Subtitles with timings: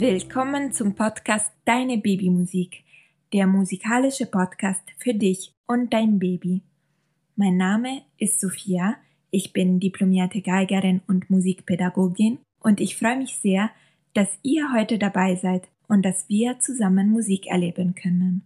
[0.00, 2.84] Willkommen zum Podcast Deine Babymusik,
[3.32, 6.62] der musikalische Podcast für dich und dein Baby.
[7.34, 8.94] Mein Name ist Sophia,
[9.32, 13.70] ich bin diplomierte Geigerin und Musikpädagogin und ich freue mich sehr,
[14.14, 18.42] dass ihr heute dabei seid und dass wir zusammen Musik erleben können.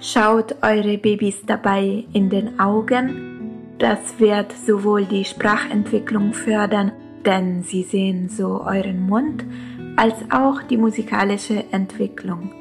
[0.00, 3.74] Schaut eure Babys dabei in den Augen.
[3.78, 6.92] Das wird sowohl die Sprachentwicklung fördern
[7.28, 9.44] denn sie sehen so euren Mund
[9.96, 12.54] als auch die musikalische Entwicklung.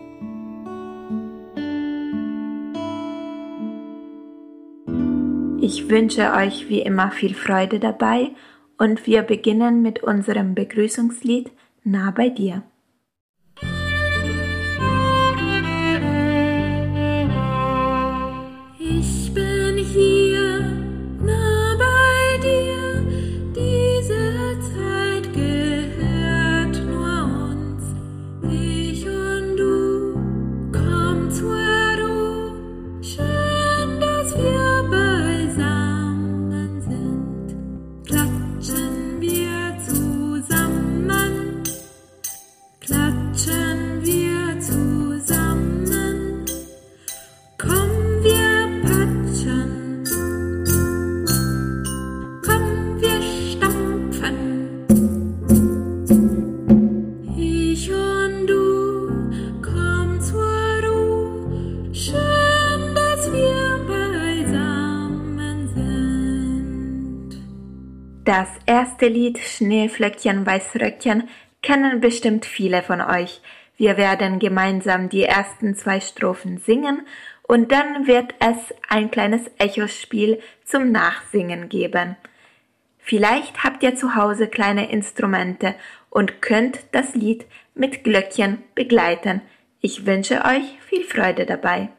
[5.62, 8.32] Ich wünsche euch wie immer viel Freude dabei
[8.78, 11.50] und wir beginnen mit unserem Begrüßungslied
[11.86, 12.64] Nah bei dir.
[68.28, 71.30] Das erste Lied Schneeflöckchen, Weißröckchen
[71.62, 73.40] kennen bestimmt viele von euch.
[73.78, 77.08] Wir werden gemeinsam die ersten zwei Strophen singen
[77.44, 78.58] und dann wird es
[78.90, 82.18] ein kleines Echospiel zum Nachsingen geben.
[83.00, 85.76] Vielleicht habt ihr zu Hause kleine Instrumente
[86.10, 87.46] und könnt das Lied
[87.76, 89.42] mit Glöckchen begleiten.
[89.80, 91.92] Ich wünsche euch viel Freude dabei.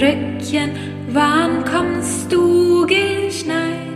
[0.00, 0.70] Weißröckchen,
[1.12, 3.89] wann kommst du geschneit?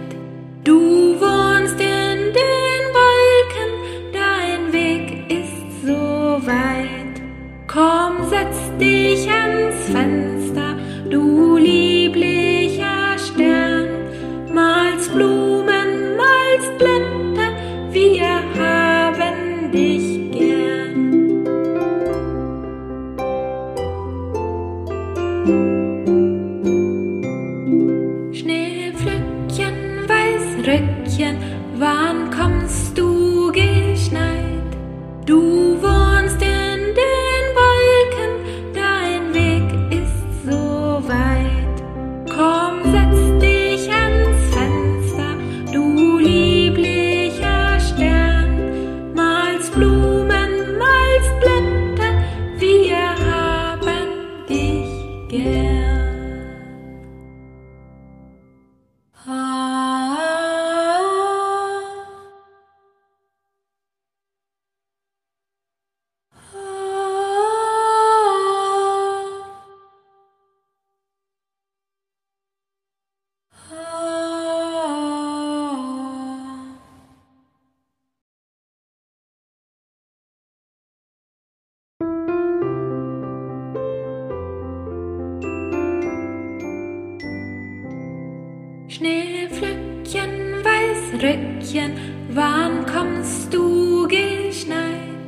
[89.04, 91.92] Schneeflöckchen, Weißröckchen,
[92.30, 95.26] wann kommst du geschneit?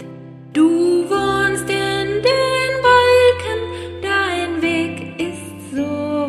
[0.55, 3.61] Du wohnst in den Wolken,
[4.01, 5.85] dein Weg ist so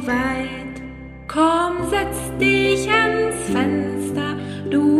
[0.05, 0.81] weit.
[1.29, 4.35] Komm, setz dich ans Fenster
[4.69, 4.96] Blumen,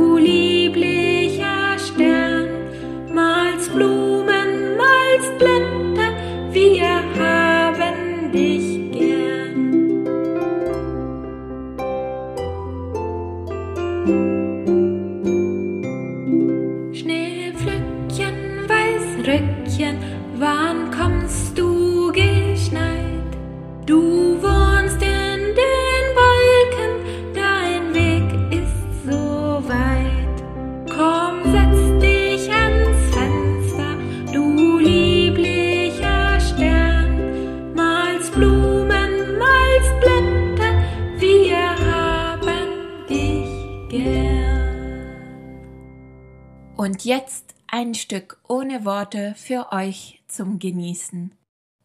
[46.87, 51.35] Und jetzt ein Stück ohne Worte für euch zum Genießen.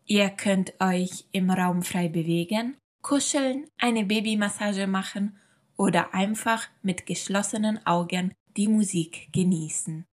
[0.07, 5.37] Ihr könnt euch im Raum frei bewegen, kuscheln, eine Babymassage machen
[5.77, 10.05] oder einfach mit geschlossenen Augen die Musik genießen.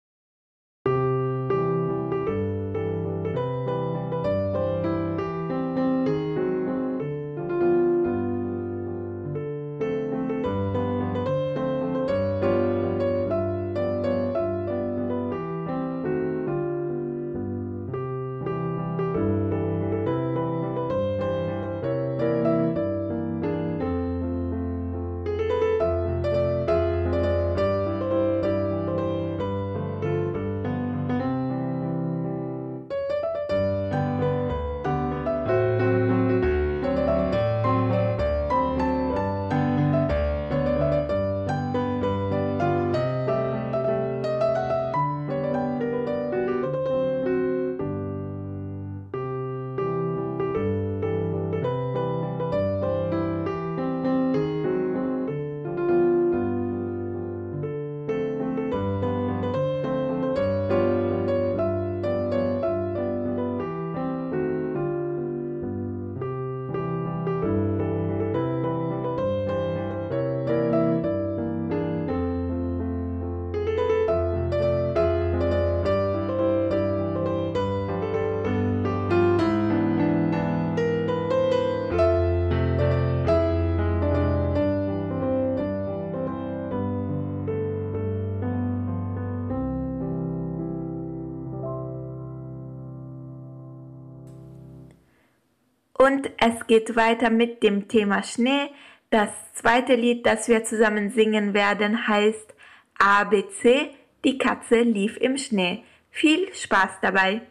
[96.08, 98.70] Und es geht weiter mit dem Thema Schnee.
[99.10, 102.55] Das zweite Lied, das wir zusammen singen werden, heißt
[102.99, 103.90] ABC,
[104.25, 105.84] die Katze lief im Schnee.
[106.10, 107.43] Viel Spaß dabei!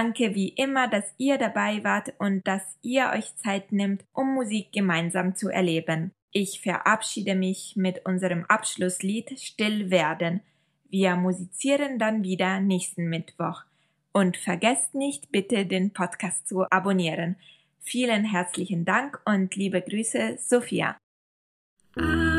[0.00, 4.72] Danke wie immer, dass ihr dabei wart und dass ihr euch Zeit nimmt, um Musik
[4.72, 6.10] gemeinsam zu erleben.
[6.32, 10.40] Ich verabschiede mich mit unserem Abschlusslied Still werden.
[10.88, 13.64] Wir musizieren dann wieder nächsten Mittwoch.
[14.12, 17.36] Und vergesst nicht, bitte den Podcast zu abonnieren.
[17.80, 20.96] Vielen herzlichen Dank und liebe Grüße, Sophia.
[21.98, 22.29] A,